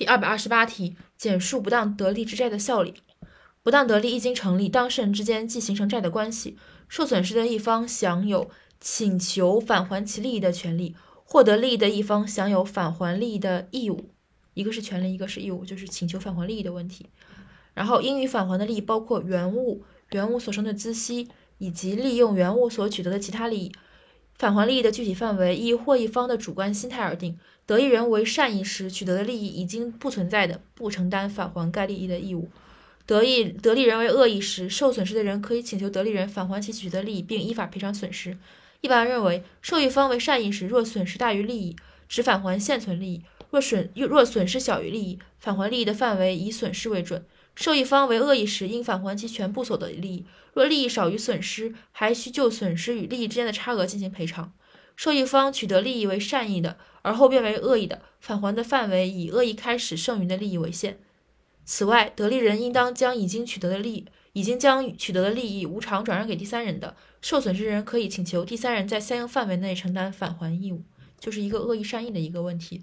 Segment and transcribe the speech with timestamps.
[0.00, 2.94] 第二百二十八题，简述不当得利之债的效力。
[3.62, 6.56] 不当得利一经成立，当事人之间即形成债的关系，
[6.88, 8.50] 受损失的一方享有
[8.80, 14.08] 请求返还其利益的权利，获得利益的一方享有返还利益的义务。
[14.54, 17.10] 一个是权利，一个是义务，就是请求返还利益的问题。
[17.74, 21.28] 然后应予返还的利益包括原物、原物所生的孳息，
[21.58, 23.70] 以及利用原物所取得的其他利益。
[24.40, 27.38] 返还利益的具体范围依获益方的主观心态而定。
[27.66, 32.48] 得益人为善意时取得的利益已经不存在的，不承担返还该利益的义务；
[33.04, 38.38] 得益得利人为恶意时，受损失的人可以请求得利人返还其取得利益，并依法赔偿损失。
[38.80, 41.76] 一般认为，受益方为善意时，若损失大于利益，
[42.08, 47.24] 只返还现存利益；若损若损失小于利益，返还利益的范围以损失为准。
[47.54, 54.52] 受益方为恶意时，应返还其全部所得利益；若利益少于损失，还需就损失与利益之间的差额进行赔偿。
[54.96, 61.00] 受益方取得利益为善意的，而后变为恶意的，返还的范围以恶意开始剩余的利益为限。
[61.64, 70.82] 此外，得利人应当将已经取得的利益、已经将取得的利益无偿转让给第三人的，受损失人可以请求第三人在相应范围内承担返还义务，
[71.18, 72.82] 就是一个恶意善意的一个问题。